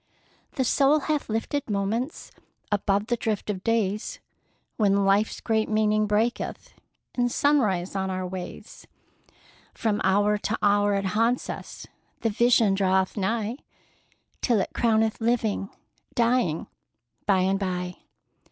The 0.53 0.63
soul 0.63 1.01
hath 1.01 1.29
lifted 1.29 1.69
moments 1.69 2.31
Above 2.71 3.05
the 3.05 3.15
drift 3.15 3.51
of 3.51 3.63
days, 3.63 4.19
When 4.75 5.05
life's 5.05 5.39
great 5.39 5.69
meaning 5.69 6.07
breaketh 6.07 6.73
In 7.13 7.29
sunrise 7.29 7.95
on 7.95 8.09
our 8.09 8.25
ways; 8.25 8.87
From 9.75 10.01
hour 10.03 10.39
to 10.39 10.57
hour 10.59 10.95
it 10.95 11.05
haunts 11.05 11.51
us, 11.51 11.85
The 12.21 12.31
vision 12.31 12.73
draweth 12.73 13.15
nigh, 13.15 13.57
Till 14.41 14.59
it 14.59 14.71
crowneth 14.73 15.21
living, 15.21 15.69
dying, 16.15 16.65
by 17.27 17.41
and 17.41 17.59
by! 17.59 17.97